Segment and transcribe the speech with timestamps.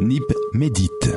[0.00, 1.16] Nip médite.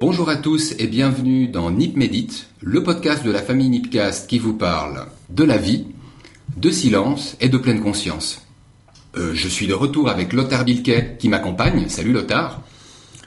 [0.00, 4.38] Bonjour à tous et bienvenue dans Nip Médite, le podcast de la famille Nipcast qui
[4.38, 5.86] vous parle de la vie,
[6.56, 8.46] de silence et de pleine conscience.
[9.16, 11.88] Euh, je suis de retour avec Lothar Bilquet qui m'accompagne.
[11.88, 12.62] Salut Lothar.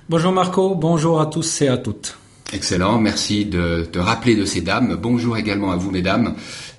[0.07, 2.17] Bonjour Marco, bonjour à tous et à toutes.
[2.53, 4.95] Excellent, merci de te rappeler de ces dames.
[4.95, 6.35] Bonjour également à vous mesdames.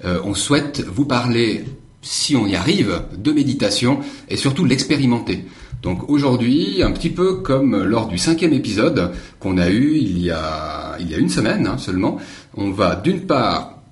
[0.06, 1.66] Euh, on souhaite vous parler
[2.06, 5.44] si on y arrive, de méditation et surtout l'expérimenter.
[5.82, 10.30] Donc aujourd'hui, un petit peu comme lors du cinquième épisode qu'on a eu il y
[10.30, 12.18] a, une semaine hein, seulement,
[12.56, 13.82] on va d'une part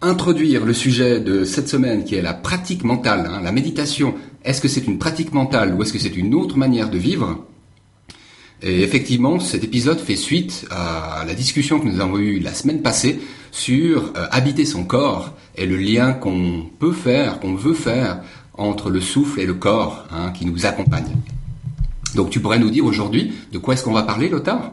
[0.00, 4.14] introduire le sujet de cette semaine qui est la pratique mentale, hein, la méditation.
[4.44, 7.44] Est-ce que c'est une pratique mentale ou est-ce que c'est une autre manière de vivre?
[8.62, 12.80] Et effectivement, cet épisode fait suite à la discussion que nous avons eue la semaine
[12.80, 13.18] passée
[13.56, 18.20] sur euh, habiter son corps et le lien qu'on peut faire, qu'on veut faire
[18.52, 21.16] entre le souffle et le corps hein, qui nous accompagne.
[22.14, 24.72] Donc tu pourrais nous dire aujourd'hui de quoi est-ce qu'on va parler, Lothar?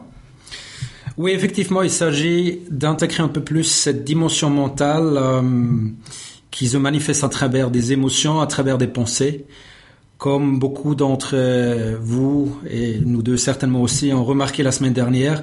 [1.16, 5.42] Oui, effectivement, il s'agit d'intégrer un peu plus cette dimension mentale euh,
[6.50, 9.46] qui se manifeste à travers des émotions, à travers des pensées.
[10.18, 11.34] Comme beaucoup d'entre
[12.00, 15.42] vous, et nous deux certainement aussi, ont remarqué la semaine dernière,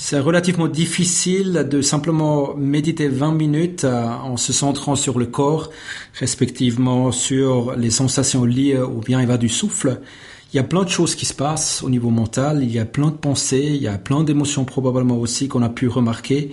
[0.00, 5.70] c'est relativement difficile de simplement méditer 20 minutes euh, en se centrant sur le corps,
[6.14, 10.00] respectivement sur les sensations liées au bien-être du souffle.
[10.52, 12.86] Il y a plein de choses qui se passent au niveau mental, il y a
[12.86, 16.52] plein de pensées, il y a plein d'émotions probablement aussi qu'on a pu remarquer.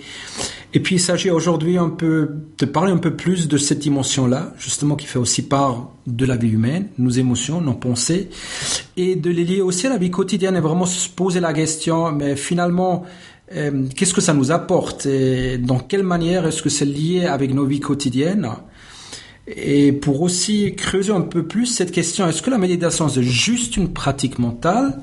[0.74, 4.52] Et puis il s'agit aujourd'hui un peu de parler un peu plus de cette dimension-là,
[4.58, 8.28] justement qui fait aussi part de la vie humaine, nos émotions, nos pensées,
[8.98, 12.12] et de les lier aussi à la vie quotidienne et vraiment se poser la question,
[12.12, 13.04] mais finalement,
[13.54, 17.54] euh, qu'est-ce que ça nous apporte et dans quelle manière est-ce que c'est lié avec
[17.54, 18.46] nos vies quotidiennes?
[19.46, 23.76] Et pour aussi creuser un peu plus cette question, est-ce que la méditation c'est juste
[23.76, 25.00] une pratique mentale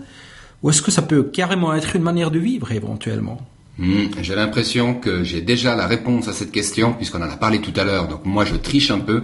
[0.61, 3.39] ou est-ce que ça peut carrément être une manière de vivre éventuellement?
[3.77, 7.59] Hmm, J'ai l'impression que j'ai déjà la réponse à cette question puisqu'on en a parlé
[7.59, 9.23] tout à l'heure, donc moi je triche un peu.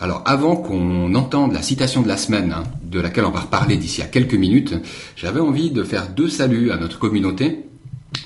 [0.00, 3.76] Alors avant qu'on entende la citation de la semaine, hein, de laquelle on va reparler
[3.76, 4.74] d'ici à quelques minutes,
[5.16, 7.66] j'avais envie de faire deux saluts à notre communauté.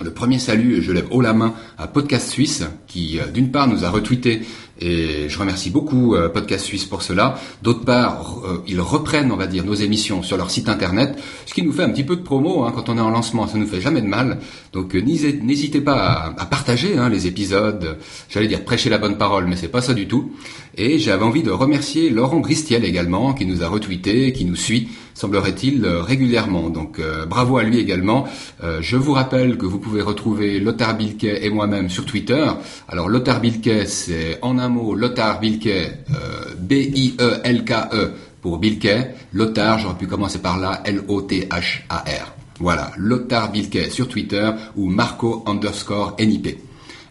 [0.00, 3.69] Le premier salut, je lève haut la main à Podcast Suisse, qui euh, d'une part
[3.69, 4.42] nous a retweeté
[4.78, 7.38] et je remercie beaucoup euh, Podcast Suisse pour cela.
[7.62, 11.54] D'autre part, euh, ils reprennent, on va dire, nos émissions sur leur site internet, ce
[11.54, 13.47] qui nous fait un petit peu de promo hein, quand on est en lancement.
[13.47, 14.38] Ça nous fait jamais de mal.
[14.72, 17.97] Donc euh, n'hésitez pas à, partager hein, les épisodes.
[18.28, 20.32] J'allais dire prêcher la bonne parole, mais c'est pas ça du tout.
[20.76, 24.88] Et j'avais envie de remercier Laurent Bristiel également, qui nous a retweeté, qui nous suit,
[25.14, 26.69] semblerait-il, régulièrement.
[26.69, 28.26] Donc bravo à lui également.
[28.81, 32.47] je vous rappelle que vous pouvez retrouver Lothar Bilquet et moi-même sur Twitter.
[32.88, 39.15] Alors Lothar Bilquet, c'est en un mot Lothar Bilquet, euh, B-I-E-L-K-E pour Bilquet.
[39.32, 42.34] Lothar, j'aurais pu commencer par là, L-O-T-H-A-R.
[42.59, 46.59] Voilà, Lothar Bilquet sur Twitter ou Marco underscore NIP.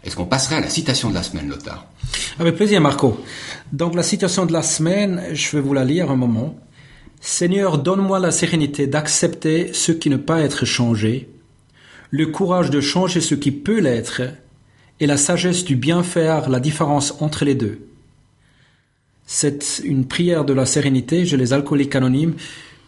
[0.04, 1.86] Est-ce qu'on passerait à la citation de la semaine, Lothar?
[2.38, 3.20] Avec plaisir, Marco.
[3.72, 6.56] Donc la citation de la semaine, je vais vous la lire un moment.
[7.20, 11.28] Seigneur, donne-moi la sérénité d'accepter ce qui ne peut être changé,
[12.10, 14.22] le courage de changer ce qui peut l'être,
[15.00, 17.80] et la sagesse du bien faire la différence entre les deux.
[19.26, 22.34] C'est une prière de la sérénité Je les alcooliques anonymes.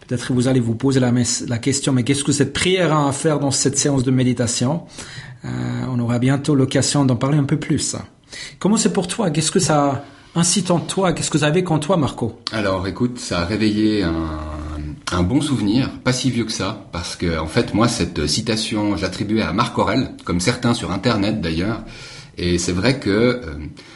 [0.07, 3.41] Peut-être vous allez vous poser la, question, mais qu'est-ce que cette prière a à faire
[3.41, 4.85] dans cette séance de méditation?
[5.45, 5.49] Euh,
[5.91, 7.95] On aura bientôt l'occasion d'en parler un peu plus.
[8.59, 9.31] Comment c'est pour toi?
[9.31, 10.05] Qu'est-ce que ça
[10.35, 11.13] incite en toi?
[11.13, 12.41] Qu'est-ce que ça avec en toi, Marco?
[12.53, 14.39] Alors, écoute, ça a réveillé un,
[15.13, 18.97] un bon souvenir, pas si vieux que ça, parce que en fait moi cette citation
[18.97, 21.83] j'attribuais à Marc Aurel, comme certains sur Internet d'ailleurs,
[22.37, 23.43] et c'est vrai que euh,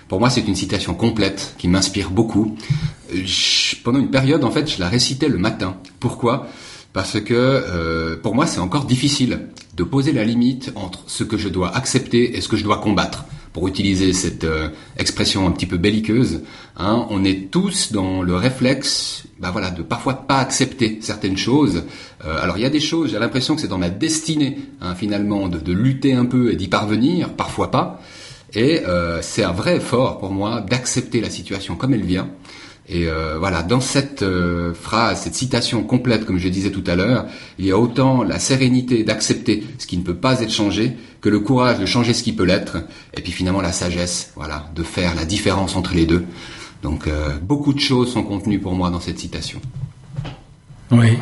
[0.09, 2.57] pour moi c'est une citation complète qui m'inspire beaucoup.
[3.85, 5.77] pendant une période en fait je la récitais le matin.
[6.01, 6.49] Pourquoi?
[6.93, 11.37] Parce que euh, pour moi c'est encore difficile de poser la limite entre ce que
[11.37, 15.51] je dois accepter et ce que je dois combattre pour utiliser cette euh, expression un
[15.51, 16.43] petit peu belliqueuse,
[16.77, 21.85] hein, on est tous dans le réflexe, bah voilà, de parfois pas accepter certaines choses.
[22.25, 24.95] Euh, alors il y a des choses, j'ai l'impression que c'est dans ma destinée, hein,
[24.95, 28.01] finalement, de, de, lutter un peu et d'y parvenir, parfois pas.
[28.55, 32.29] Et euh, c'est un vrai effort pour moi d'accepter la situation comme elle vient.
[32.89, 36.97] Et euh, voilà, dans cette euh, phrase, cette citation complète, comme je disais tout à
[36.97, 37.27] l'heure,
[37.59, 41.29] il y a autant la sérénité d'accepter ce qui ne peut pas être changé que
[41.29, 42.79] le courage de changer ce qui peut l'être,
[43.17, 46.25] et puis finalement la sagesse, voilà, de faire la différence entre les deux.
[46.83, 49.61] Donc euh, beaucoup de choses sont contenues pour moi dans cette citation.
[50.91, 51.17] Oui.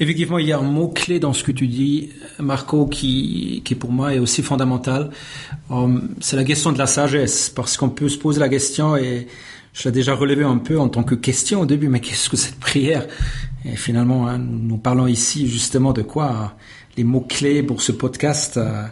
[0.00, 2.08] Effectivement, il y a un mot clé dans ce que tu dis,
[2.40, 5.10] Marco, qui, qui pour moi est aussi fondamental.
[6.20, 9.28] c'est la question de la sagesse, parce qu'on peut se poser la question et
[9.74, 12.36] je l'ai déjà relevé un peu en tant que question au début, mais qu'est-ce que
[12.36, 13.06] cette prière?
[13.64, 16.54] Et finalement, hein, nous parlons ici justement de quoi?
[16.96, 18.84] Les mots-clés pour ce podcast, euh,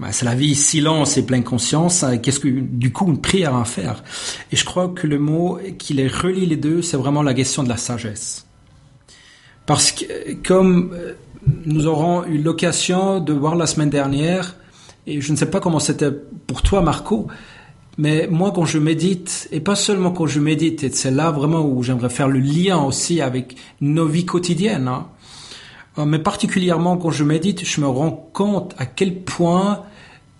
[0.00, 2.04] bah, c'est la vie, silence et pleine conscience.
[2.22, 4.02] Qu'est-ce que, du coup, une prière à faire?
[4.50, 7.62] Et je crois que le mot qui les relie les deux, c'est vraiment la question
[7.62, 8.46] de la sagesse.
[9.64, 10.04] Parce que,
[10.44, 11.14] comme euh,
[11.66, 14.56] nous aurons eu l'occasion de voir la semaine dernière,
[15.06, 16.10] et je ne sais pas comment c'était
[16.48, 17.28] pour toi, Marco,
[17.98, 21.64] mais moi, quand je médite, et pas seulement quand je médite, et c'est là vraiment
[21.66, 25.06] où j'aimerais faire le lien aussi avec nos vies quotidiennes, hein,
[25.98, 29.82] euh, mais particulièrement quand je médite, je me rends compte à quel point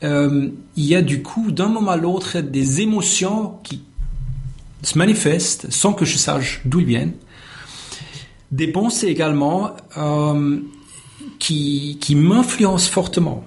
[0.05, 3.83] euh, il y a du coup, d'un moment à l'autre, des émotions qui
[4.83, 7.15] se manifestent sans que je sache d'où ils viennent.
[8.53, 10.61] Des pensées également euh,
[11.39, 13.45] qui, qui m'influencent fortement.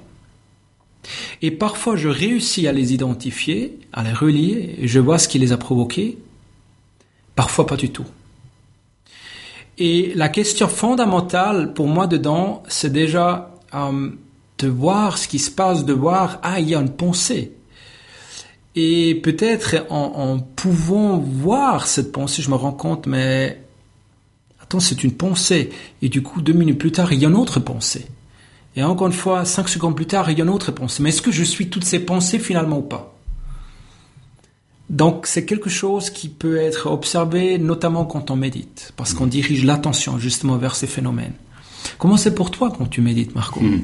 [1.42, 5.40] Et parfois, je réussis à les identifier, à les relier, et je vois ce qui
[5.40, 6.18] les a provoqués.
[7.36, 8.06] Parfois, pas du tout.
[9.78, 14.10] Et la question fondamentale pour moi dedans, c'est déjà euh,
[14.58, 17.54] de voir ce qui se passe, de voir, ah, il y a une pensée.
[18.76, 23.62] Et peut-être en, en, pouvant voir cette pensée, je me rends compte, mais
[24.62, 25.70] attends, c'est une pensée.
[26.02, 28.06] Et du coup, deux minutes plus tard, il y a une autre pensée.
[28.80, 31.04] Et encore une fois, cinq secondes plus tard, il y a une autre pensée.
[31.04, 33.14] Mais est-ce que je suis toutes ces pensées finalement ou pas?
[34.90, 39.66] Donc c'est quelque chose qui peut être observé notamment quand on médite, parce qu'on dirige
[39.66, 41.34] l'attention justement vers ces phénomènes.
[41.98, 43.60] Comment c'est pour toi quand tu médites, Marco?
[43.60, 43.82] Mmh.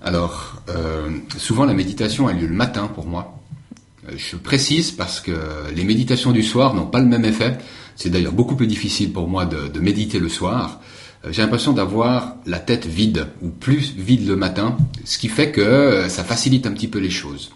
[0.00, 3.36] Alors, euh, souvent la méditation a lieu le matin pour moi.
[4.08, 5.32] Euh, je précise parce que
[5.74, 7.58] les méditations du soir n'ont pas le même effet.
[7.96, 10.80] C'est d'ailleurs beaucoup plus difficile pour moi de méditer le soir.
[11.24, 15.50] Euh, j'ai l'impression d'avoir la tête vide ou plus vide le matin, ce qui fait
[15.50, 17.50] que euh, ça facilite un petit peu les choses.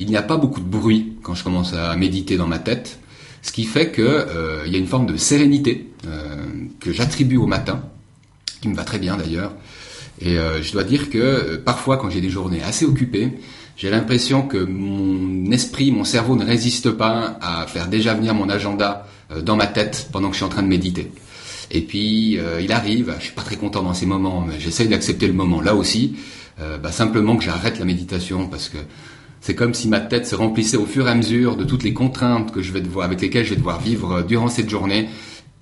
[0.00, 2.98] Il n'y a pas beaucoup de bruit quand je commence à méditer dans ma tête,
[3.42, 5.90] ce qui fait que euh, il y a une forme de sérénité
[6.80, 7.82] que j'attribue au matin,
[8.60, 9.54] qui me va très bien d'ailleurs.
[10.20, 13.38] Et je dois dire que parfois, quand j'ai des journées assez occupées,
[13.78, 18.50] j'ai l'impression que mon esprit, mon cerveau ne résiste pas à faire déjà venir mon
[18.50, 19.06] agenda
[19.40, 21.10] dans ma tête pendant que je suis en train de méditer.
[21.70, 24.88] Et puis euh, il arrive, je suis pas très content dans ces moments, mais j'essaye
[24.88, 26.16] d'accepter le moment là aussi,
[26.60, 28.78] euh, bah, simplement que j'arrête la méditation parce que
[29.40, 31.92] c'est comme si ma tête se remplissait au fur et à mesure de toutes les
[31.92, 35.08] contraintes que je vais devoir, avec lesquelles je vais devoir vivre euh, durant cette journée.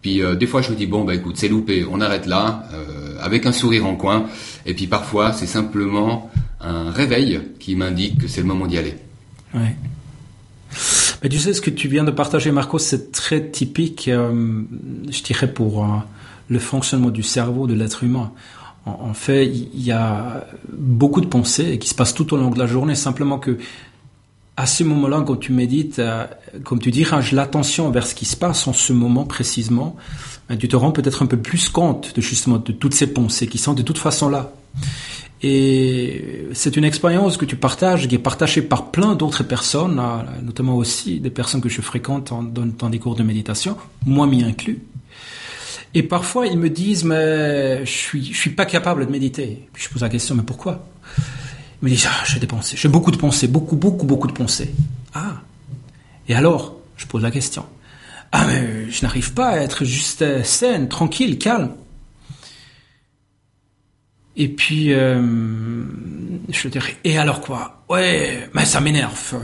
[0.00, 2.64] Puis des fois je me dis bon bah écoute c'est loupé, on arrête là,
[3.20, 4.26] avec un sourire en coin.
[4.66, 6.28] Et puis parfois c'est simplement
[6.60, 8.94] un réveil qui m'indique que c'est le moment d'y aller.
[11.22, 14.62] Mais tu sais, ce que tu viens de partager, Marco, c'est très typique, euh,
[15.08, 15.88] je dirais, pour euh,
[16.48, 18.32] le fonctionnement du cerveau de l'être humain.
[18.84, 22.58] En, fait, il y a beaucoup de pensées qui se passent tout au long de
[22.58, 23.58] la journée, simplement que
[24.56, 26.26] à ce moment-là, quand tu médites, euh,
[26.64, 29.96] comme tu diriges l'attention vers ce qui se passe en ce moment précisément,
[30.48, 33.46] ben, tu te rends peut-être un peu plus compte de justement de toutes ces pensées
[33.46, 34.52] qui sont de toute façon là.
[35.44, 40.00] Et c'est une expérience que tu partages, qui est partagée par plein d'autres personnes,
[40.42, 43.76] notamment aussi des personnes que je fréquente dans, des cours de méditation,
[44.06, 44.78] moi m'y inclus.
[45.94, 49.68] Et parfois, ils me disent, mais je suis, je suis pas capable de méditer.
[49.72, 50.86] Puis je pose la question, mais pourquoi?
[51.82, 54.32] Ils me disent, ah, j'ai des pensées, j'ai beaucoup de pensées, beaucoup, beaucoup, beaucoup de
[54.32, 54.72] pensées.
[55.12, 55.42] Ah.
[56.28, 57.66] Et alors, je pose la question.
[58.30, 61.72] Ah, mais je n'arrive pas à être juste saine, tranquille, calme.
[64.36, 65.20] Et puis, euh,
[66.48, 67.82] je dirais, et alors quoi?
[67.90, 69.34] Ouais, mais ça m'énerve.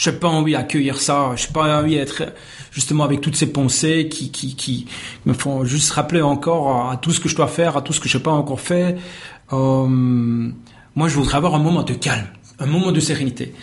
[0.00, 1.32] J'ai pas envie d'accueillir ça.
[1.36, 2.24] J'ai pas envie d'être
[2.72, 4.86] justement avec toutes ces pensées qui, qui, qui
[5.24, 8.00] me font juste rappeler encore à tout ce que je dois faire, à tout ce
[8.00, 8.96] que je n'ai pas encore fait.
[9.52, 9.86] Euh,
[10.96, 12.26] moi, je voudrais avoir un moment de calme,
[12.58, 13.54] un moment de sérénité.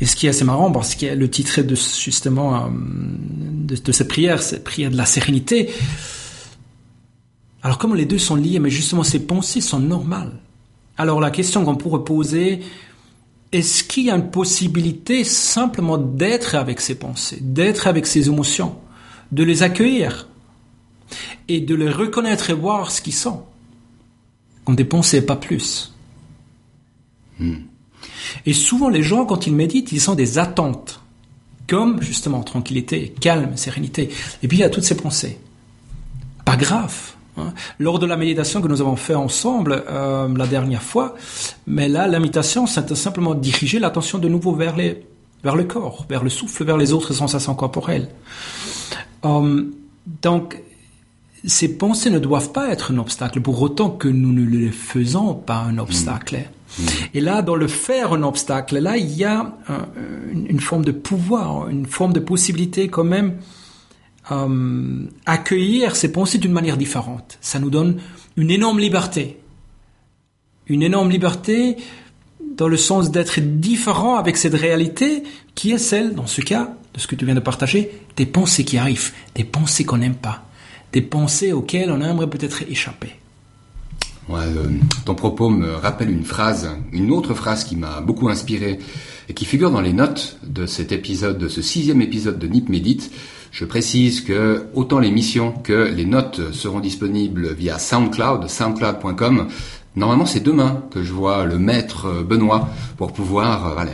[0.00, 3.92] Et ce qui est assez marrant, parce que le titre de justement euh, de, de
[3.92, 5.70] cette prière, cette prière de la sérénité,
[7.64, 10.38] alors comme les deux sont liés, mais justement ces pensées sont normales.
[10.98, 12.60] Alors la question qu'on pourrait poser,
[13.52, 18.76] est-ce qu'il y a une possibilité simplement d'être avec ces pensées, d'être avec ces émotions,
[19.32, 20.28] de les accueillir
[21.48, 23.44] et de les reconnaître et voir ce qu'ils sont
[24.66, 25.94] Comme des pensées, pas plus?
[27.38, 27.62] Hmm.
[28.44, 31.00] Et souvent les gens, quand ils méditent, ils sont des attentes,
[31.66, 34.10] comme justement tranquillité, calme, sérénité.
[34.42, 35.38] Et puis il y a toutes ces pensées.
[36.44, 37.13] Pas grave.
[37.36, 37.52] Hein.
[37.78, 41.14] Lors de la méditation que nous avons fait ensemble euh, la dernière fois,
[41.66, 45.04] mais là, l'invitation, c'est simplement diriger l'attention de nouveau vers, les,
[45.42, 48.08] vers le corps, vers le souffle, vers les autres sensations corporelles.
[49.24, 49.64] Euh,
[50.22, 50.62] donc,
[51.46, 55.34] ces pensées ne doivent pas être un obstacle, pour autant que nous ne les faisons
[55.34, 56.36] pas un obstacle.
[56.36, 56.82] Mmh.
[56.82, 56.86] Mmh.
[57.14, 59.52] Et là, dans le faire un obstacle, là, il y a
[60.32, 63.34] une, forme de pouvoir, une forme de possibilité quand même
[64.30, 67.38] euh, accueillir ces pensées d'une manière différente.
[67.40, 68.00] Ça nous donne
[68.36, 69.38] une énorme liberté.
[70.66, 71.76] Une énorme liberté
[72.56, 75.22] dans le sens d'être différent avec cette réalité
[75.54, 78.64] qui est celle, dans ce cas, de ce que tu viens de partager, des pensées
[78.64, 80.44] qui arrivent, des pensées qu'on n'aime pas,
[80.92, 83.16] des pensées auxquelles on aimerait peut-être échapper.
[84.30, 84.68] Euh,
[85.04, 88.78] ton propos me rappelle une phrase, une autre phrase qui m'a beaucoup inspiré
[89.28, 92.68] et qui figure dans les notes de cet épisode, de ce sixième épisode de Nip
[92.68, 93.10] Medit.
[93.54, 99.46] Je précise que autant l'émission que les notes seront disponibles via SoundCloud, soundcloud.com.
[99.94, 103.84] Normalement, c'est demain que je vois le maître Benoît pour pouvoir euh,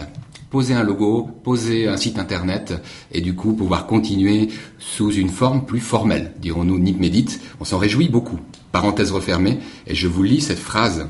[0.48, 2.72] poser un logo, poser un site internet
[3.12, 4.48] et du coup pouvoir continuer
[4.78, 6.96] sous une forme plus formelle, dirons-nous Nip.
[7.60, 8.40] On s'en réjouit beaucoup.
[8.72, 11.06] Parenthèse refermée, et je vous lis cette phrase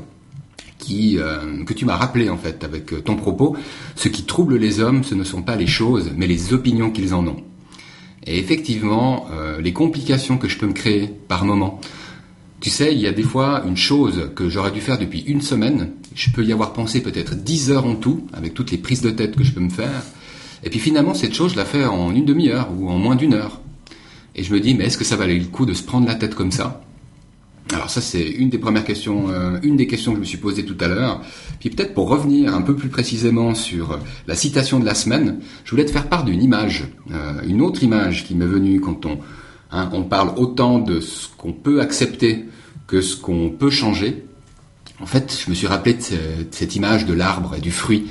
[0.77, 3.55] qui, euh, que tu m'as rappelé en fait avec ton propos.
[3.95, 7.13] Ce qui trouble les hommes, ce ne sont pas les choses, mais les opinions qu'ils
[7.13, 7.43] en ont.
[8.25, 11.81] Et effectivement, euh, les complications que je peux me créer par moment.
[12.59, 15.41] Tu sais, il y a des fois une chose que j'aurais dû faire depuis une
[15.41, 15.91] semaine.
[16.13, 19.09] Je peux y avoir pensé peut-être dix heures en tout, avec toutes les prises de
[19.09, 20.03] tête que je peux me faire.
[20.63, 23.33] Et puis finalement, cette chose, je la fais en une demi-heure ou en moins d'une
[23.33, 23.61] heure.
[24.35, 26.15] Et je me dis, mais est-ce que ça valait le coup de se prendre la
[26.15, 26.81] tête comme ça?
[27.73, 30.37] Alors ça c'est une des premières questions, euh, une des questions que je me suis
[30.37, 31.21] posée tout à l'heure.
[31.59, 35.71] Puis peut-être pour revenir un peu plus précisément sur la citation de la semaine, je
[35.71, 39.19] voulais te faire part d'une image, euh, une autre image qui m'est venue quand on,
[39.71, 42.45] hein, on parle autant de ce qu'on peut accepter
[42.87, 44.25] que ce qu'on peut changer.
[44.99, 45.99] En fait, je me suis rappelé de,
[46.51, 48.07] cette image de l'arbre et du fruit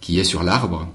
[0.00, 0.88] qui est sur l'arbre.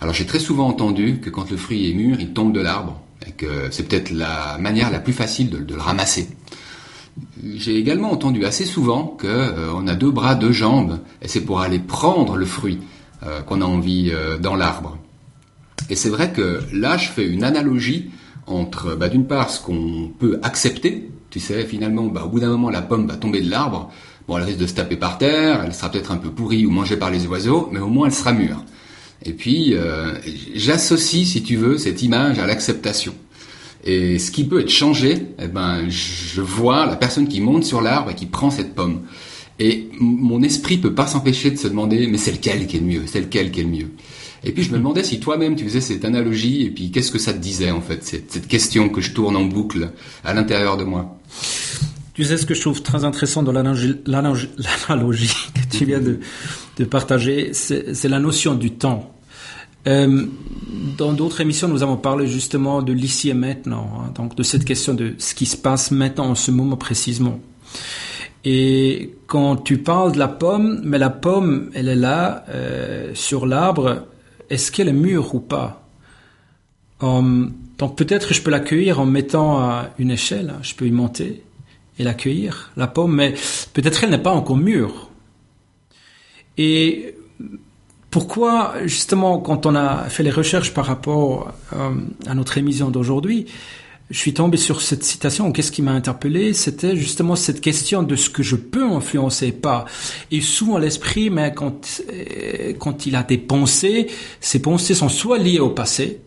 [0.00, 3.00] Alors j'ai très souvent entendu que quand le fruit est mûr, il tombe de l'arbre
[3.26, 6.28] et que c'est peut-être la manière la plus facile de le ramasser.
[7.56, 11.60] J'ai également entendu assez souvent qu'on euh, a deux bras, deux jambes, et c'est pour
[11.60, 12.80] aller prendre le fruit
[13.24, 14.98] euh, qu'on a envie euh, dans l'arbre.
[15.90, 18.10] Et c'est vrai que là, je fais une analogie
[18.46, 21.10] entre, bah, d'une part, ce qu'on peut accepter.
[21.30, 23.90] Tu sais, finalement, bah, au bout d'un moment, la pomme va tomber de l'arbre.
[24.26, 26.70] Bon, elle risque de se taper par terre, elle sera peut-être un peu pourrie ou
[26.70, 28.64] mangée par les oiseaux, mais au moins elle sera mûre.
[29.22, 29.74] Et puis,
[30.54, 33.14] j'associe, si tu veux, cette image à l'acceptation.
[33.84, 37.82] Et ce qui peut être changé, eh ben, je vois la personne qui monte sur
[37.82, 39.02] l'arbre et qui prend cette pomme.
[39.58, 42.86] Et mon esprit peut pas s'empêcher de se demander, mais c'est lequel qui est le
[42.86, 43.90] mieux, c'est lequel est le mieux?
[44.42, 47.18] Et puis je me demandais si toi-même tu faisais cette analogie, et puis qu'est-ce que
[47.18, 49.90] ça te disait en fait, cette, question que je tourne en boucle
[50.24, 51.18] à l'intérieur de moi?
[52.14, 57.52] Tu sais ce que je trouve très intéressant dans l'analogie que tu viens de partager,
[57.52, 59.14] c'est la notion du temps.
[59.86, 60.26] Euh,
[60.96, 64.64] dans d'autres émissions, nous avons parlé justement de l'ici et maintenant, hein, donc de cette
[64.64, 67.40] question de ce qui se passe maintenant en ce moment précisément.
[68.44, 73.46] Et quand tu parles de la pomme, mais la pomme, elle est là euh, sur
[73.46, 74.06] l'arbre,
[74.50, 75.88] est-ce qu'elle est mûre ou pas?
[77.00, 80.92] Um, Donc peut-être que je peux l'accueillir en mettant une échelle, hein, je peux y
[80.92, 81.42] monter
[81.98, 83.34] et l'accueillir, la pomme, mais
[83.72, 85.10] peut-être elle n'est pas encore mûre.
[86.56, 87.16] Et
[88.14, 91.96] pourquoi, justement, quand on a fait les recherches par rapport euh,
[92.28, 93.46] à notre émission d'aujourd'hui,
[94.08, 95.50] je suis tombé sur cette citation.
[95.50, 96.52] Qu'est-ce qui m'a interpellé?
[96.52, 99.84] C'était justement cette question de ce que je peux influencer, pas.
[100.30, 104.06] Et souvent l'esprit, mais quand euh, quand il a des pensées,
[104.40, 106.20] ces pensées sont soit liées au passé,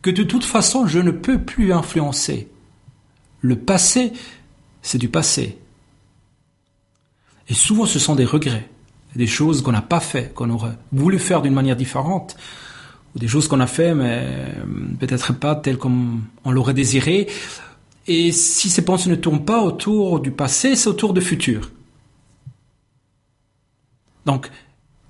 [0.00, 2.46] que de toute façon je ne peux plus influencer.
[3.40, 4.12] Le passé,
[4.82, 5.58] c'est du passé.
[7.48, 8.68] Et souvent ce sont des regrets
[9.16, 12.36] des choses qu'on n'a pas fait, qu'on aurait voulu faire d'une manière différente,
[13.14, 14.64] ou des choses qu'on a fait, mais euh,
[14.98, 17.28] peut-être pas telles comme on l'aurait désiré.
[18.06, 21.70] Et si ces pensées ne tournent pas autour du passé, c'est autour du futur.
[24.24, 24.50] Donc,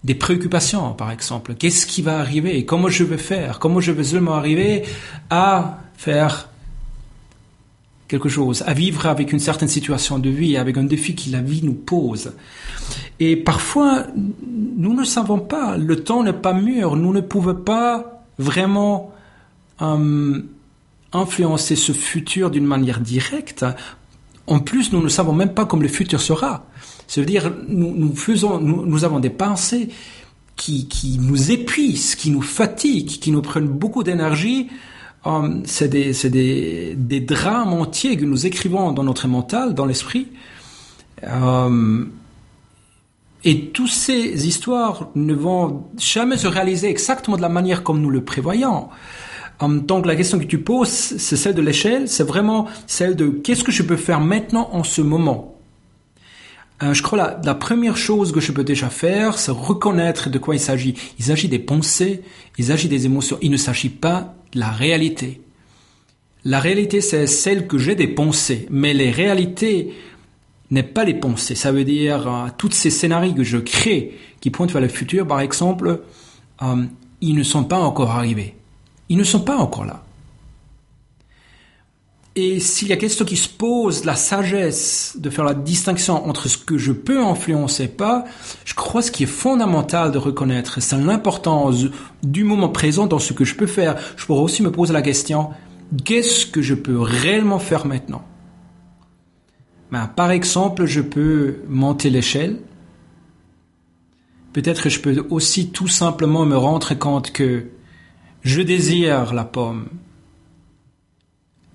[0.05, 1.55] des préoccupations, par exemple.
[1.55, 2.65] Qu'est-ce qui va arriver?
[2.65, 3.59] Comment je vais faire?
[3.59, 4.85] Comment je vais seulement arriver
[5.31, 6.49] à faire
[8.09, 11.43] quelque chose, à vivre avec une certaine situation de vie, avec un défi que la
[11.43, 12.33] vie nous pose.
[13.21, 14.07] Et parfois,
[14.77, 19.13] nous ne savons pas, le temps n'est pas mûr, nous ne pouvons pas vraiment
[19.83, 20.41] euh,
[21.13, 23.67] influencer ce futur d'une manière directe.
[24.47, 26.65] En plus, nous ne savons même pas comment le futur sera.
[27.07, 29.91] Ça veut dire, nous, nous faisons, nous, nous avons des pensées
[30.57, 34.69] qui, qui nous épuisent, qui nous fatiguent, qui nous prennent beaucoup d'énergie,
[35.65, 40.29] C'est des, des, des, drames entiers que nous écrivons dans notre mental, dans l'esprit.
[43.45, 48.11] Et toutes ces histoires ne vont jamais se réaliser exactement de la manière comme nous
[48.11, 48.89] le prévoyons.
[49.61, 53.65] Donc la question que tu poses, c'est celle de l'échelle, c'est vraiment celle de qu'est-ce
[53.65, 55.58] que je peux faire maintenant en ce moment?
[56.83, 60.39] Euh, je crois la, la première chose que je peux déjà faire, c'est reconnaître de
[60.39, 60.95] quoi il s'agit.
[61.19, 62.23] Il s'agit des pensées,
[62.57, 65.41] il s'agit des émotions, il ne s'agit pas de la réalité.
[66.45, 69.93] La réalité, c'est celle que j'ai des pensées, mais les réalités
[70.71, 71.55] n'est pas les pensées.
[71.55, 75.27] Ça veut dire euh, tous ces scénarios que je crée qui pointent vers le futur,
[75.27, 76.03] par exemple,
[76.63, 76.85] euh,
[77.21, 78.55] ils ne sont pas encore arrivés.
[79.09, 80.05] Ils ne sont pas encore là.
[82.41, 86.47] Et s'il y a question qui se pose, la sagesse de faire la distinction entre
[86.47, 88.27] ce que je peux influencer pas,
[88.65, 91.87] je crois ce qui est fondamental de reconnaître, c'est l'importance
[92.23, 93.97] du moment présent dans ce que je peux faire.
[94.17, 95.51] Je pourrais aussi me poser la question,
[96.05, 98.23] qu'est-ce que je peux réellement faire maintenant?
[99.91, 102.61] Ben, Par exemple, je peux monter l'échelle.
[104.53, 107.65] Peut-être que je peux aussi tout simplement me rendre compte que
[108.43, 109.89] je désire la pomme,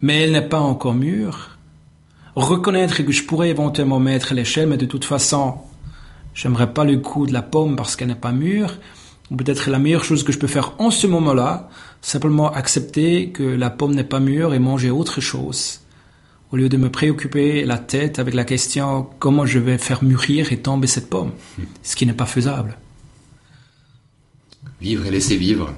[0.04, 1.58] mais elle n'est pas encore mûre.
[2.36, 5.56] Reconnaître que je pourrais éventuellement mettre l'échelle, mais de toute façon,
[6.34, 8.80] j'aimerais pas le coup de la pomme parce qu'elle n'est pas mûre.
[9.32, 11.70] Ou peut-être la meilleure chose que je peux faire en ce moment-là,
[12.02, 15.80] simplement accepter que la pomme n'est pas mûre et manger autre chose.
[16.52, 20.52] Au lieu de me préoccuper la tête avec la question comment je vais faire mûrir
[20.52, 21.32] et tomber cette pomme,
[21.82, 22.78] ce qui n'est pas faisable.
[24.82, 25.74] Vivre et laisser vivre.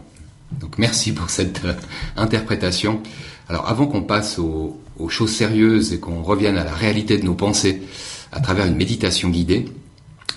[0.59, 1.73] Donc merci pour cette euh,
[2.15, 3.01] interprétation.
[3.49, 7.35] Alors avant qu'on passe aux, choses sérieuses et qu'on revienne à la réalité de nos
[7.35, 7.81] pensées
[8.31, 9.65] à travers une méditation guidée,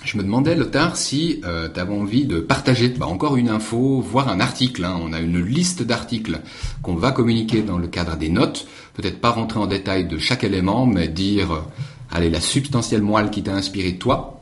[0.05, 4.01] je me demandais, Lothar, si euh, tu avais envie de partager bah, encore une info,
[4.01, 4.85] voire un article.
[4.85, 4.97] Hein.
[5.01, 6.39] On a une liste d'articles
[6.81, 8.65] qu'on va communiquer dans le cadre des notes.
[8.93, 11.59] Peut-être pas rentrer en détail de chaque élément, mais dire, euh,
[12.11, 14.41] allez, la substantielle moelle qui t'a inspiré toi.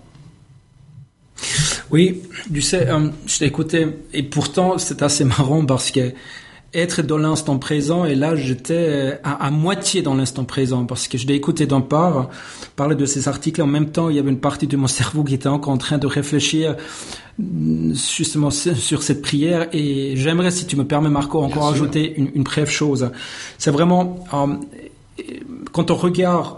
[1.90, 2.22] Oui,
[2.54, 6.14] tu sais, euh, je t'ai écouté, et pourtant c'est assez marrant parce que
[6.78, 8.06] être dans l'instant présent.
[8.06, 10.86] Et là j'étais euh, à, moitié dans l'instant présent.
[10.86, 12.30] Parce que je l'ai écouté d'un part
[12.76, 13.62] parler de ces articles.
[13.62, 15.78] En même temps il y avait une partie de mon cerveau qui était encore en
[15.78, 16.76] train de réfléchir
[17.40, 19.68] mm, justement sur cette prière.
[19.74, 23.10] Et j'aimerais si tu me permets Marco encore ajouter une, une, brève chose.
[23.58, 24.56] C'est vraiment euh,
[25.72, 26.58] quand on regarde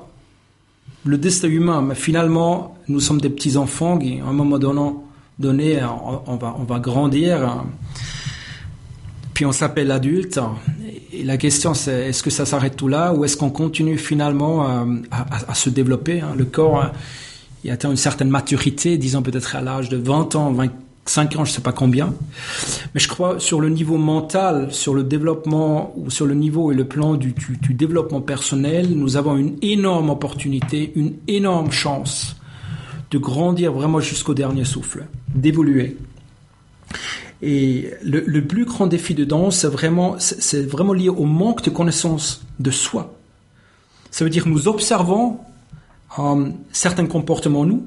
[1.05, 4.91] le destin humain mais finalement nous sommes des petits enfants qui à un moment donné,
[5.39, 5.79] donné
[6.27, 7.63] on, va on va grandir
[9.39, 10.37] puis on s'appelle adulte.
[11.13, 14.69] Et la question, c'est est-ce que ça s'arrête tout là ou est-ce qu'on continue finalement
[14.69, 16.33] euh, à, se développer hein?
[16.37, 16.91] Le corps,
[17.63, 21.51] euh, atteint une certaine maturité, disons peut-être à l'âge de 20 ans, 25 ans, je
[21.51, 22.13] ne sais pas combien.
[22.93, 26.75] Mais je crois sur le niveau mental, sur le développement ou sur le niveau et
[26.75, 32.35] le plan du, du développement personnel, nous avons une énorme opportunité, une énorme chance
[33.09, 35.95] de grandir vraiment jusqu'au dernier souffle, d'évoluer.
[37.41, 42.45] Et le, plus grand défi dedans, c'est vraiment, c'est vraiment lié au manque de connaissance
[42.59, 43.15] de soi.
[44.11, 45.39] Ça veut dire nous observons
[46.17, 47.85] euh, certains comportements nous,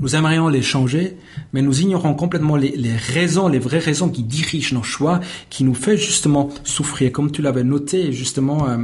[0.00, 1.16] nous aimerions les changer,
[1.52, 5.74] mais nous ignorons complètement les, raisons, les vraies raisons qui dirigent nos choix, qui nous
[5.74, 8.78] fait justement souffrir, comme tu l'avais noté justement euh,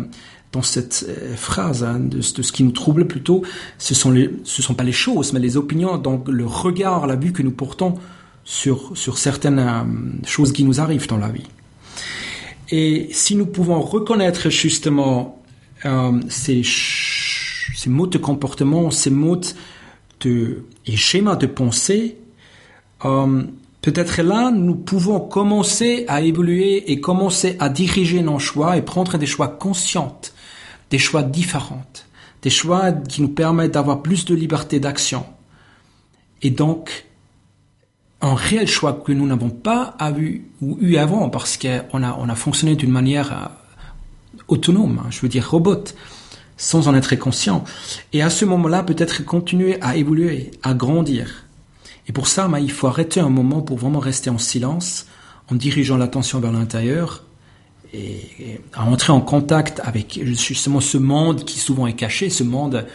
[0.50, 3.42] dans cette euh, phrase hein, de, ce qui nous trouble plutôt,
[3.79, 7.33] ce sont ce sont pas les choses, mais les opinions, donc le regard, la vue
[7.33, 7.94] que nous portons
[8.44, 11.48] sur, sur certaines euh, choses qui nous arrivent dans la vie.
[12.70, 15.42] Et si nous pouvons reconnaître justement
[15.85, 19.46] euh, ces, ces modes de comportement, ces modes
[20.20, 22.18] de, et schémas de pensée,
[23.04, 23.42] euh,
[23.80, 29.18] peut-être là, nous pouvons commencer à évoluer et commencer à diriger nos choix et prendre
[29.18, 30.18] des choix conscients,
[30.90, 31.85] des choix différents,
[32.42, 35.26] des choix qui nous permettent d'avoir plus de liberté d'action.
[36.42, 37.07] Et donc,
[38.24, 40.42] un réel choix que nous n'avons pas eu,
[40.80, 43.46] eu avant parce qu'on a, on a fonctionné d'une manière euh,
[44.48, 45.84] autonome, hein, je veux dire robot,
[46.56, 47.64] sans en être conscient.
[48.14, 51.44] Et à ce moment-là, peut-être continuer à évoluer, à grandir.
[52.08, 55.06] Et pour ça, il faut arrêter un moment pour vraiment rester en silence,
[55.50, 57.24] en dirigeant l'attention vers l'intérieur,
[57.92, 62.87] et, à entrer en contact avec justement ce monde qui souvent est caché, ce monde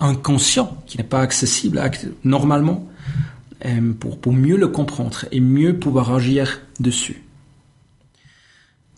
[0.00, 1.80] inconscient, qui n'est pas accessible
[2.24, 2.88] normalement
[3.98, 7.24] pour, pour mieux le comprendre et mieux pouvoir agir dessus.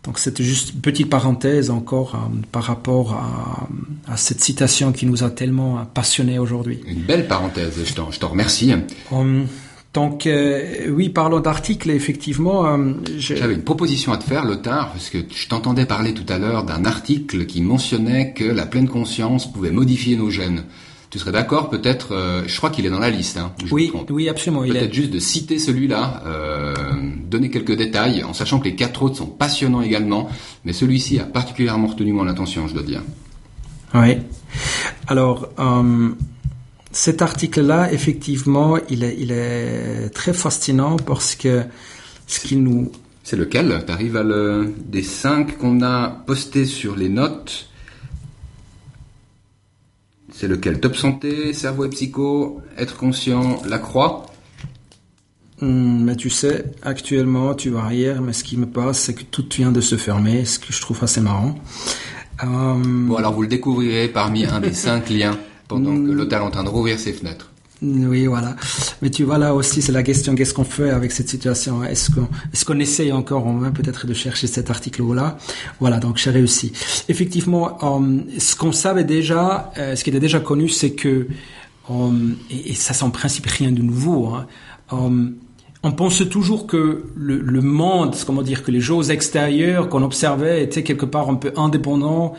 [0.07, 2.19] Donc c'était juste une petite parenthèse encore euh,
[2.53, 3.69] par rapport à,
[4.07, 6.81] à, cette citation qui nous a tellement passionnés aujourd'hui.
[6.87, 8.73] Une belle parenthèse, je t'en, je remercie.
[9.11, 9.47] Um,
[9.93, 12.79] donc euh, oui, parlons d'articles, effectivement.
[13.19, 16.65] J'avais une proposition à te faire, Lothar, parce que je t'entendais parler tout à l'heure
[16.65, 20.65] d'un article qui mentionnait que la pleine conscience pouvait modifier nos gènes.
[21.17, 23.39] Tu serais d'accord peut-être, euh, je crois qu'il est dans la liste.
[23.39, 24.61] Hein, oui, oui, absolument.
[24.65, 26.75] Peut-être juste de citer celui-là, euh,
[27.25, 30.29] donner quelques détails, en sachant que les quatre autres sont passionnants également,
[30.67, 33.01] mais celui-ci a particulièrement retenu mon attention, je dois dire.
[33.95, 34.19] Oui.
[35.07, 36.11] Alors, euh,
[36.93, 41.63] cet article-là, effectivement, il est, il est très fascinant parce que
[42.27, 43.85] ce qu'il nous C'est lequel?
[43.87, 47.71] T'arrives à le des cinq qu'on a postés sur les notes?
[50.39, 50.81] C'est lequel?
[50.81, 54.27] Top santé, cerveau et psycho, être conscient, la croix?
[55.63, 59.23] Hmm, mais tu sais, actuellement, tu vois hier, mais ce qui me passe, c'est que
[59.23, 61.59] tout vient de se fermer, ce que je trouve assez marrant.
[62.45, 66.13] Euh, bon, alors vous le découvrirez parmi un des cinq liens pendant que hmm.
[66.13, 67.51] l'hôtel est en train de rouvrir ses fenêtres.
[67.83, 68.57] Oui, voilà.
[69.03, 71.85] Mais tu vois là aussi, c'est la question qu'est-ce qu'on fait avec cette situation?
[71.85, 75.37] Est-ce qu'on est-ce qu'on essaye encore On va peut-être de chercher cet article-là?
[75.79, 76.73] Voilà, donc j'ai réussi.
[77.09, 81.29] Effectivement, euh, ce qu'on savait déjà, euh, ce qui était déjà connu, c'est que
[81.91, 82.11] euh,
[82.51, 84.35] et, ça, c'est en principe rien de nouveau.
[84.35, 84.47] Hein,
[85.83, 90.63] on pense toujours que le, le, monde, comment dire, que les choses extérieures qu'on observait
[90.63, 92.33] étaient quelque part un peu indépendants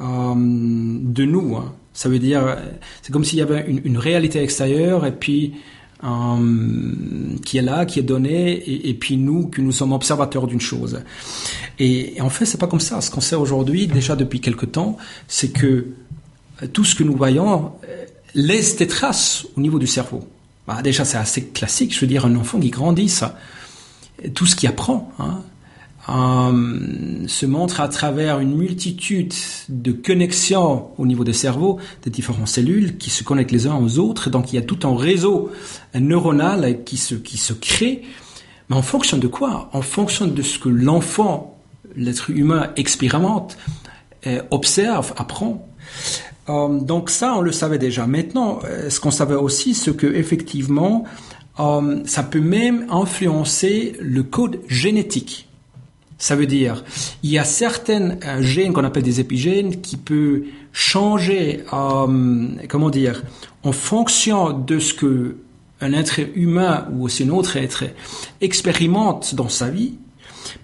[0.00, 1.56] de nous.
[1.56, 1.72] Hein.
[2.02, 2.56] Ça veut dire,
[3.00, 5.54] c'est comme s'il y avait une, réalité extérieure et puis
[6.02, 10.60] euh, qui est là, qui est donnée, et, puis nous, que nous sommes observateurs d'une
[10.60, 11.04] chose.
[11.78, 13.00] Et, en fait, c'est pas comme ça.
[13.00, 14.96] Ce qu'on sait aujourd'hui, déjà depuis quelque temps,
[15.28, 15.90] c'est que
[16.72, 20.28] tout ce que nous voyons euh, laisse des traces au niveau du cerveau.
[20.66, 21.94] Bah, déjà, c'est assez classique.
[21.94, 23.16] Je veux dire, un enfant qui grandit,
[24.34, 25.44] tout ce qu'il apprend, hein,
[26.08, 29.32] euh, se montre à travers une multitude
[29.68, 33.98] de connexions au niveau des cerveaux, des différentes cellules qui se connectent les uns aux
[33.98, 34.28] autres.
[34.28, 35.52] Donc il y a tout un réseau
[35.94, 38.02] neuronal qui se, qui se crée.
[38.68, 39.70] Mais en fonction de quoi?
[39.72, 41.60] En fonction de ce que l'enfant,
[41.94, 43.56] l'être humain, expérimente,
[44.26, 45.68] euh, observe, apprend.
[46.48, 48.08] Euh, donc ça, on le savait déjà.
[48.08, 51.04] Maintenant, ce qu'on savait aussi, c'est que effectivement,
[52.06, 55.48] ça peut même influencer le code génétique.
[56.22, 56.84] Ça veut dire,
[57.24, 62.90] il y a certains euh, gènes qu'on appelle des épigènes qui peuvent changer, euh, comment
[62.90, 63.24] dire,
[63.64, 65.38] en fonction de ce que
[65.80, 67.82] un être humain ou aussi un autre être
[68.40, 69.94] expérimente dans sa vie.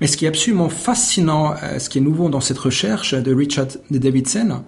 [0.00, 3.34] Mais ce qui est absolument fascinant, euh, ce qui est nouveau dans cette recherche de
[3.34, 4.62] Richard Davidson,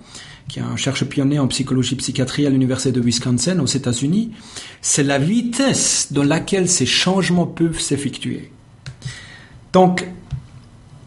[0.49, 4.33] qui est un chercheur pionnier en psychologie psychiatrie à l'université de Wisconsin aux États-Unis,
[4.83, 8.51] c'est la vitesse dans laquelle ces changements peuvent s'effectuer.
[9.73, 10.05] Donc,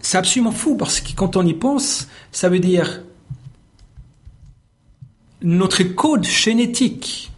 [0.03, 3.01] c'est absolument fou parce que quand on y pense, ça veut dire
[5.41, 7.31] notre code génétique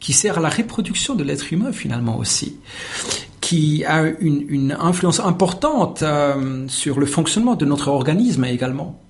[0.00, 2.56] qui sert à la reproduction de l'être humain finalement aussi,
[3.40, 9.00] qui a une, influence importante euh, sur le fonctionnement de notre organisme également.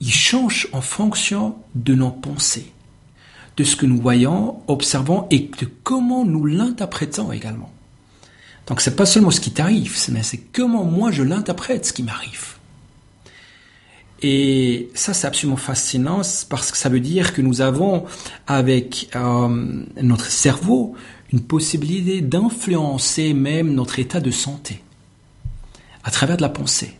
[0.00, 2.72] Il change en fonction de nos pensées,
[3.56, 7.70] de ce que nous voyons, observons et de comment nous l'interprétons également.
[8.66, 12.02] Donc c'est pas seulement ce qui t'arrive, mais c'est comment moi je l'interprète ce qui
[12.02, 12.56] m'arrive.
[14.22, 18.06] Et ça, c'est absolument fascinant parce que ça veut dire que nous avons
[18.46, 20.94] avec euh, notre cerveau
[21.32, 24.82] une possibilité d'influencer même notre état de santé
[26.02, 26.94] à travers de la pensée.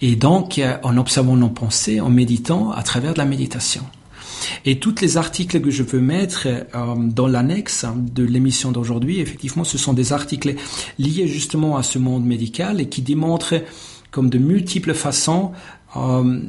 [0.00, 3.82] Et donc, en observant nos pensées, en méditant à travers de la méditation.
[4.64, 9.64] Et tous les articles que je veux mettre euh, dans l'annexe de l'émission d'aujourd'hui, effectivement,
[9.64, 10.54] ce sont des articles
[10.98, 13.62] liés justement à ce monde médical et qui démontrent
[14.10, 15.52] comme de multiples façons
[15.96, 16.40] euh,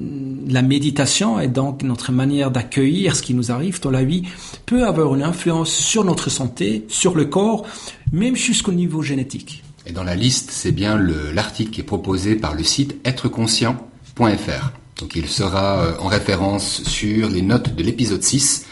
[0.47, 4.23] la méditation et donc notre manière d'accueillir ce qui nous arrive dans la vie
[4.65, 7.65] peut avoir une influence sur notre santé, sur le corps,
[8.11, 9.63] même jusqu'au niveau génétique.
[9.85, 14.71] Et dans la liste, c'est bien l'article qui est proposé par le site êtreconscient.fr.
[14.99, 18.65] Donc il sera euh, en référence sur les notes de l'épisode 6.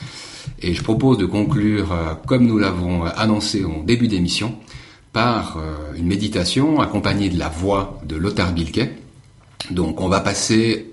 [0.62, 4.56] Et je propose de conclure, euh, comme nous l'avons annoncé en début d'émission,
[5.14, 8.98] par euh, une méditation accompagnée de la voix de Lothar Bilquet.
[9.70, 10.92] Donc on va passer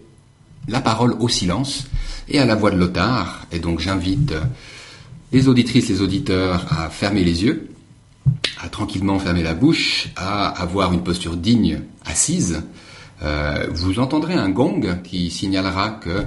[0.69, 1.87] la parole au silence
[2.29, 3.47] et à la voix de Lothar.
[3.53, 4.35] Et donc j'invite
[5.33, 7.71] les auditrices, les auditeurs à fermer les yeux,
[8.61, 12.63] à tranquillement fermer la bouche, à avoir une posture digne assise,
[13.23, 16.25] euh, vous entendrez un gong qui signalera que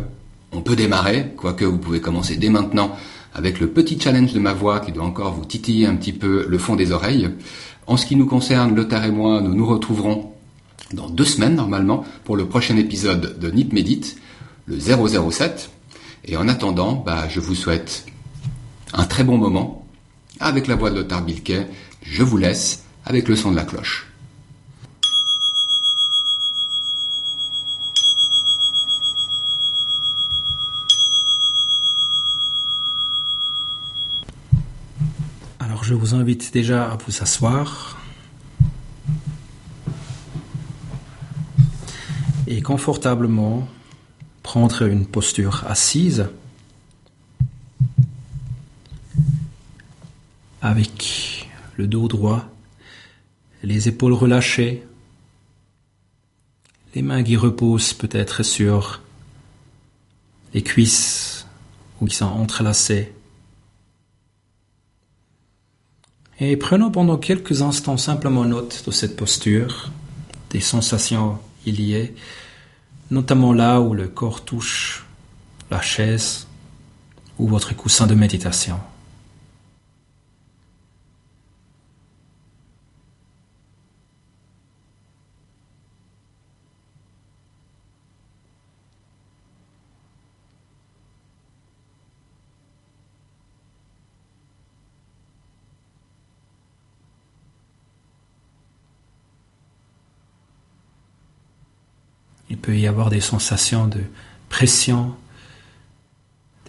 [0.51, 2.95] on peut démarrer, quoique vous pouvez commencer dès maintenant
[3.33, 6.45] avec le petit challenge de ma voix qui doit encore vous titiller un petit peu
[6.47, 7.29] le fond des oreilles.
[7.87, 10.31] En ce qui nous concerne, Lothar et moi, nous nous retrouverons
[10.93, 14.15] dans deux semaines normalement pour le prochain épisode de Nip Medit,
[14.65, 15.69] le 007.
[16.25, 18.05] Et en attendant, bah, je vous souhaite
[18.93, 19.85] un très bon moment
[20.39, 21.67] avec la voix de Lothar Bilquet.
[22.01, 24.07] Je vous laisse avec le son de la cloche.
[35.85, 37.99] Je vous invite déjà à vous asseoir
[42.47, 43.67] et confortablement
[44.41, 46.27] prendre une posture assise
[50.63, 52.49] avec le dos droit,
[53.61, 54.83] les épaules relâchées,
[56.95, 59.03] les mains qui reposent peut-être sur
[60.55, 61.45] les cuisses
[62.01, 63.14] ou qui sont entrelacées.
[66.39, 69.91] Et prenons pendant quelques instants simplement note de cette posture,
[70.49, 72.13] des sensations il y est,
[73.09, 75.05] notamment là où le corps touche
[75.71, 76.47] la chaise
[77.39, 78.79] ou votre coussin de méditation.
[102.65, 104.01] Peut y avoir des sensations de
[104.49, 105.13] pression,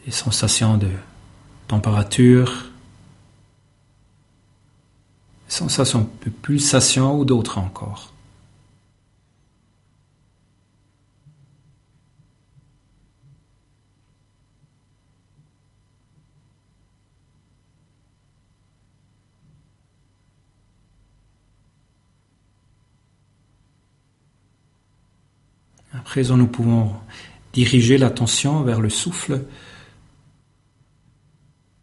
[0.05, 0.91] des sensations de
[1.69, 2.67] température,
[5.49, 8.13] des sensations de pulsation ou d'autres encore.
[26.07, 26.93] Présent, nous pouvons
[27.53, 29.43] diriger l'attention vers le souffle.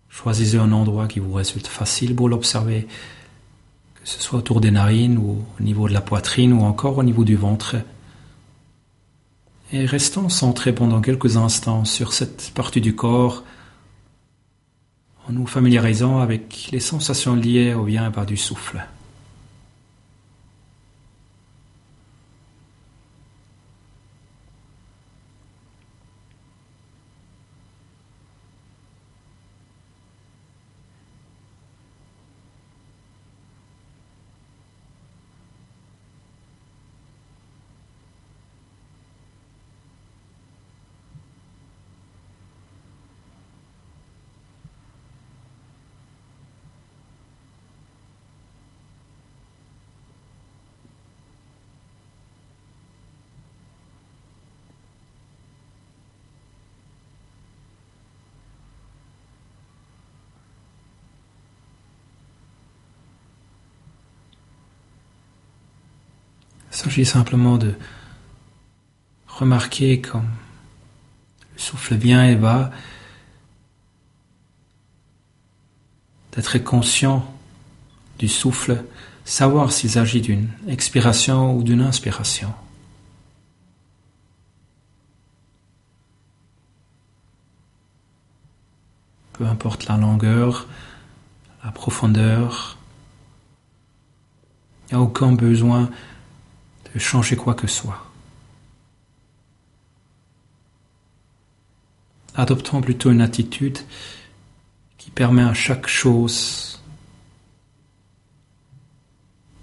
[0.08, 2.88] Choisissez un endroit qui vous résulte facile pour l'observer,
[3.96, 7.04] que ce soit autour des narines ou au niveau de la poitrine ou encore au
[7.04, 7.76] niveau du ventre.
[9.74, 13.44] Et restons centrés pendant quelques instants sur cette partie du corps
[15.28, 18.86] en nous familiarisant avec les sensations liées au bien et bas du souffle.
[66.74, 67.76] Il s'agit simplement de
[69.28, 70.28] remarquer comme
[71.54, 72.72] le souffle vient et va,
[76.32, 77.32] d'être conscient
[78.18, 78.84] du souffle,
[79.24, 82.52] savoir s'il s'agit d'une expiration ou d'une inspiration.
[89.34, 90.68] Peu importe la longueur,
[91.64, 92.80] la profondeur,
[94.90, 95.92] il n'y a aucun besoin
[96.94, 98.06] de changer quoi que soit.
[102.36, 103.78] Adoptons plutôt une attitude
[104.98, 106.82] qui permet à chaque chose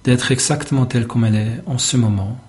[0.04, 2.40] d'être exactement telle comme elle est en ce moment,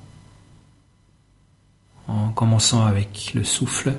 [2.08, 3.96] en commençant avec le souffle,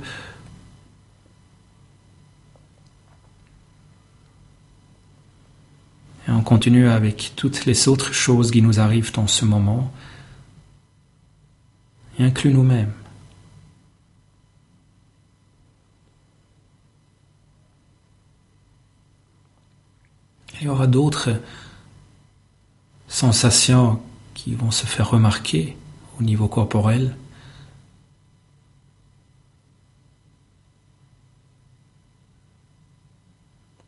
[6.29, 9.93] et on continue avec toutes les autres choses qui nous arrivent en ce moment,
[12.45, 12.93] nous-mêmes.
[20.61, 21.41] Il y aura d'autres
[23.09, 24.01] sensations
[24.35, 25.77] qui vont se faire remarquer
[26.21, 27.17] au niveau corporel.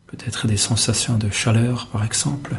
[0.06, 2.58] Peut-être des sensations de chaleur, par exemple.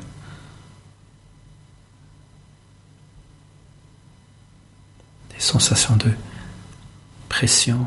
[5.46, 6.12] Des sensations de
[7.30, 7.86] pression.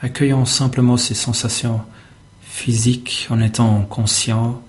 [0.00, 1.80] Accueillons simplement ces sensations
[2.42, 4.60] physiques en étant conscient.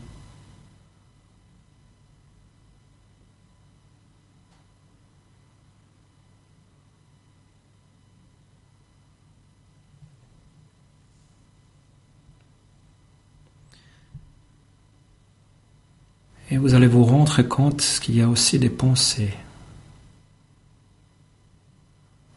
[16.53, 19.33] Et vous allez vous rendre compte qu'il y a aussi des pensées.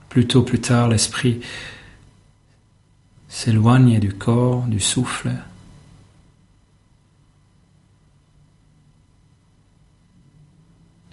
[0.08, 1.42] Plus tôt, plus tard, l'esprit
[3.28, 5.32] s'éloigne du corps, du souffle.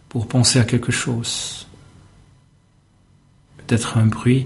[0.08, 1.68] pour penser à quelque chose.
[3.58, 4.46] Peut-être un bruit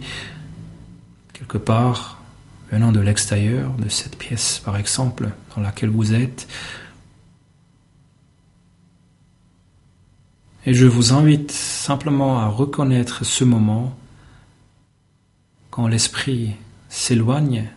[1.34, 2.22] quelque part
[2.72, 6.48] venant de l'extérieur, de cette pièce par exemple, dans laquelle vous êtes,
[10.68, 13.98] Et je vous invite simplement à reconnaître ce moment
[15.72, 16.56] quand l'esprit
[16.90, 17.72] s'éloigne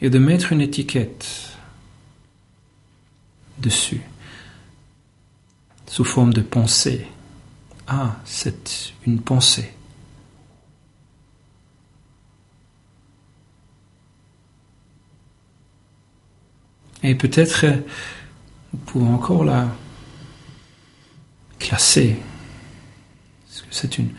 [0.00, 1.58] et de mettre une étiquette
[3.58, 4.00] dessus
[5.86, 7.06] sous forme de pensée.
[7.86, 9.74] Ah, c'est une pensée.
[17.02, 17.66] Et peut-être
[18.74, 19.68] nous pouvons encore la
[21.60, 22.16] classer.
[23.48, 24.10] Est-ce que c'est une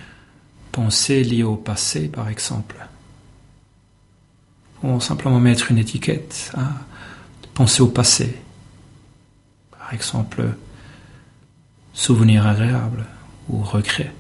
[0.72, 2.78] pensée liée au passé, par exemple?
[4.82, 6.70] Ou simplement mettre une étiquette à
[7.54, 8.40] penser au passé.
[9.72, 10.46] Par exemple,
[11.94, 13.06] souvenir agréable
[13.50, 14.14] ou regret.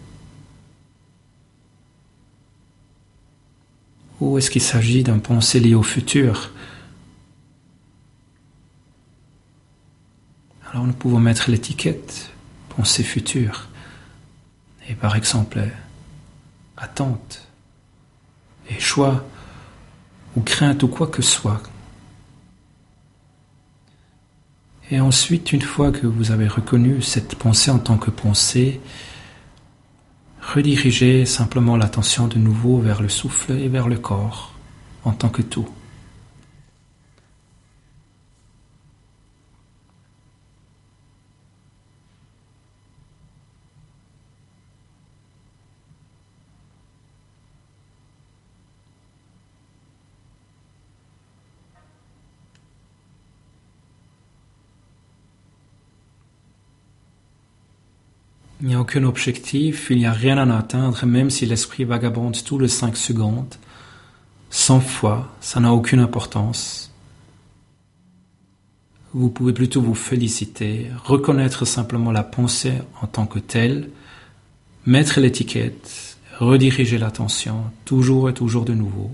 [4.19, 6.51] Ou est-ce qu'il s'agit d'un pensée lié au futur?
[10.75, 12.31] Alors nous pouvons mettre l'étiquette
[12.67, 13.69] pensée future
[14.89, 15.61] et par exemple
[16.75, 17.47] attente
[18.69, 19.25] et choix
[20.35, 21.63] ou crainte ou quoi que ce soit.
[24.91, 28.81] Et ensuite, une fois que vous avez reconnu cette pensée en tant que pensée,
[30.41, 34.53] redirigez simplement l'attention de nouveau vers le souffle et vers le corps
[35.05, 35.69] en tant que tout.
[58.65, 62.35] Il n'y a aucun objectif, il n'y a rien à atteindre, même si l'esprit vagabonde
[62.43, 63.53] tous les cinq secondes.
[64.49, 66.91] Sans foi, ça n'a aucune importance.
[69.13, 72.73] Vous pouvez plutôt vous féliciter, reconnaître simplement la pensée
[73.03, 73.91] en tant que telle,
[74.87, 79.11] mettre l'étiquette, rediriger l'attention, toujours et toujours de nouveau.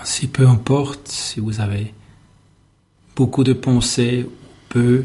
[0.00, 1.94] Ainsi, peu importe si vous avez
[3.16, 4.32] beaucoup de pensées ou
[4.68, 5.04] peu,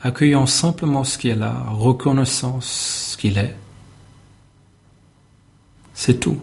[0.00, 3.56] accueillant simplement ce qui est là, reconnaissant ce qu'il est,
[5.94, 6.40] c'est tout.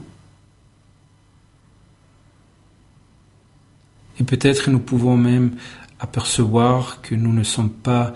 [4.19, 5.55] Et peut-être nous pouvons même
[5.99, 8.13] apercevoir que nous ne sommes pas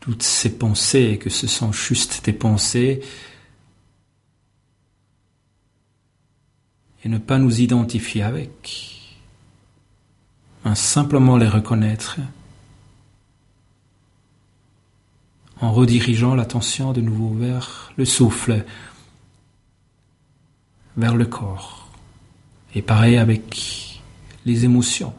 [0.00, 3.02] toutes ces pensées, que ce sont juste des pensées,
[7.04, 9.16] et ne pas nous identifier avec,
[10.64, 12.18] mais simplement les reconnaître
[15.60, 18.64] en redirigeant l'attention de nouveau vers le souffle,
[20.96, 21.88] vers le corps,
[22.74, 24.00] et pareil avec
[24.46, 25.12] les émotions.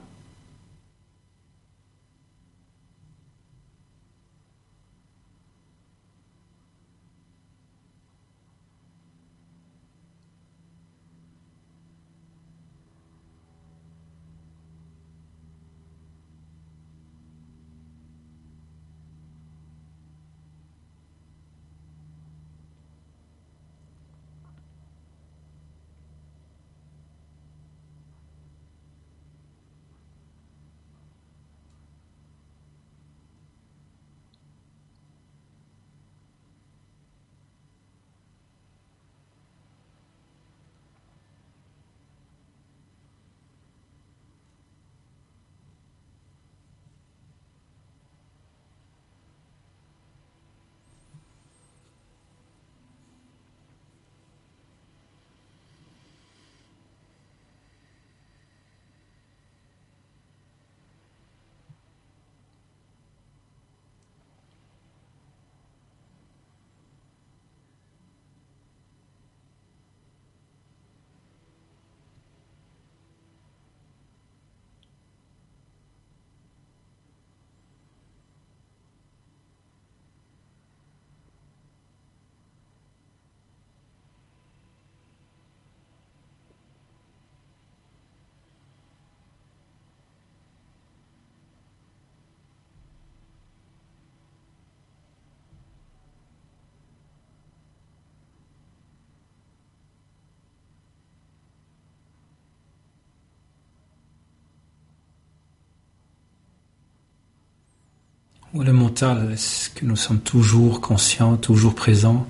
[108.60, 112.28] Le mental, est-ce que nous sommes toujours conscients, toujours présents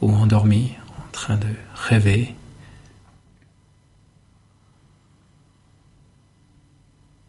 [0.00, 2.34] ou endormis, en train de rêver?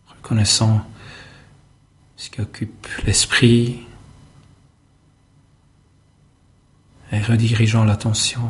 [0.07, 0.85] Reconnaissant
[2.15, 3.81] ce qui occupe l'esprit
[7.11, 8.47] et redirigeant l'attention.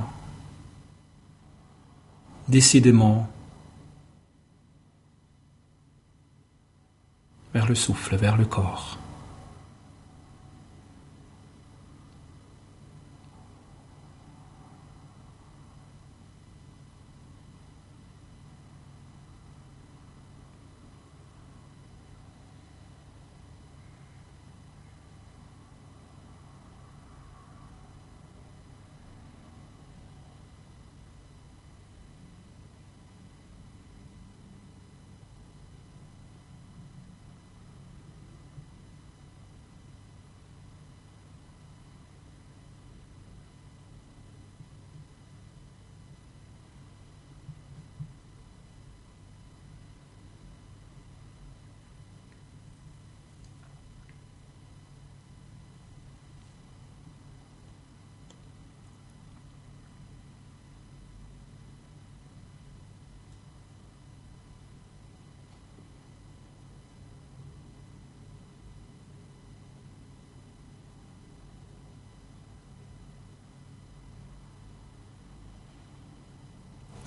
[2.49, 3.31] Décidément
[7.53, 8.97] vers le souffle, vers le corps.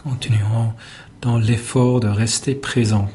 [0.05, 0.75] Continuons
[1.23, 3.09] dans l'effort de rester présent.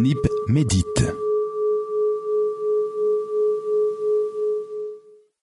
[0.00, 1.19] Nip médite.